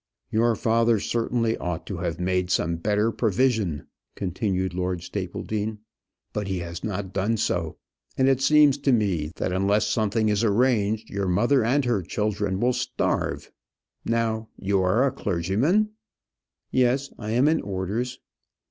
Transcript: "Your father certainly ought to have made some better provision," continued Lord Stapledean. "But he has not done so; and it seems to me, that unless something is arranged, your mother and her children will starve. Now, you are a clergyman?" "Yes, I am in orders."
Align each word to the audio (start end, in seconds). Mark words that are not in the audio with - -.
"Your 0.31 0.55
father 0.55 0.99
certainly 0.99 1.55
ought 1.59 1.85
to 1.85 1.97
have 1.97 2.19
made 2.19 2.49
some 2.49 2.77
better 2.77 3.11
provision," 3.11 3.85
continued 4.15 4.73
Lord 4.73 5.03
Stapledean. 5.03 5.77
"But 6.33 6.47
he 6.47 6.57
has 6.57 6.83
not 6.83 7.13
done 7.13 7.37
so; 7.37 7.77
and 8.17 8.27
it 8.27 8.41
seems 8.41 8.79
to 8.79 8.91
me, 8.91 9.31
that 9.35 9.51
unless 9.53 9.85
something 9.85 10.27
is 10.29 10.43
arranged, 10.43 11.11
your 11.11 11.27
mother 11.27 11.63
and 11.63 11.85
her 11.85 12.01
children 12.01 12.59
will 12.59 12.73
starve. 12.73 13.51
Now, 14.03 14.49
you 14.57 14.81
are 14.81 15.05
a 15.05 15.11
clergyman?" 15.11 15.91
"Yes, 16.71 17.11
I 17.19 17.29
am 17.33 17.47
in 17.47 17.61
orders." 17.61 18.17